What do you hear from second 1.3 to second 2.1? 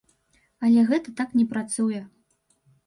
не працуе.